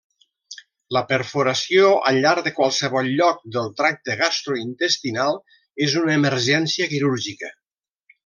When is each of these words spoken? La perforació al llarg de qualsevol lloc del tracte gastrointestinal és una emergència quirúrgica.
La 0.95 1.01
perforació 1.09 1.89
al 2.11 2.17
llarg 2.23 2.47
de 2.47 2.53
qualsevol 2.59 3.11
lloc 3.19 3.43
del 3.57 3.69
tracte 3.83 4.17
gastrointestinal 4.23 5.39
és 5.89 5.95
una 6.03 6.17
emergència 6.23 6.89
quirúrgica. 6.97 7.53